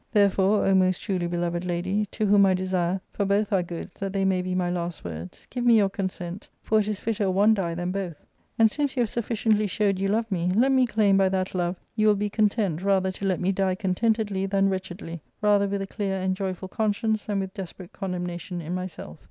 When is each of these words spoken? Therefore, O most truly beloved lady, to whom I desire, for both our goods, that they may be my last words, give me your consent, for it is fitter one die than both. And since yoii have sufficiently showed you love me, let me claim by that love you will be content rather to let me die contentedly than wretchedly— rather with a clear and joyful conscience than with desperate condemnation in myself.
Therefore, 0.13 0.65
O 0.65 0.73
most 0.73 1.03
truly 1.03 1.27
beloved 1.27 1.63
lady, 1.63 2.07
to 2.07 2.25
whom 2.25 2.43
I 2.43 2.55
desire, 2.55 3.01
for 3.11 3.23
both 3.23 3.53
our 3.53 3.61
goods, 3.61 3.99
that 3.99 4.13
they 4.13 4.25
may 4.25 4.41
be 4.41 4.55
my 4.55 4.67
last 4.71 5.05
words, 5.05 5.45
give 5.51 5.63
me 5.63 5.77
your 5.77 5.89
consent, 5.91 6.49
for 6.63 6.79
it 6.79 6.87
is 6.87 6.99
fitter 6.99 7.29
one 7.29 7.53
die 7.53 7.75
than 7.75 7.91
both. 7.91 8.25
And 8.57 8.71
since 8.71 8.93
yoii 8.95 9.01
have 9.01 9.09
sufficiently 9.09 9.67
showed 9.67 9.99
you 9.99 10.07
love 10.07 10.31
me, 10.31 10.49
let 10.55 10.71
me 10.71 10.87
claim 10.87 11.17
by 11.17 11.29
that 11.29 11.53
love 11.53 11.79
you 11.95 12.07
will 12.07 12.15
be 12.15 12.31
content 12.31 12.81
rather 12.81 13.11
to 13.11 13.25
let 13.25 13.39
me 13.39 13.51
die 13.51 13.75
contentedly 13.75 14.47
than 14.47 14.69
wretchedly— 14.69 15.21
rather 15.43 15.67
with 15.67 15.83
a 15.83 15.85
clear 15.85 16.19
and 16.19 16.35
joyful 16.35 16.67
conscience 16.67 17.25
than 17.27 17.39
with 17.39 17.53
desperate 17.53 17.93
condemnation 17.93 18.59
in 18.59 18.73
myself. 18.73 19.19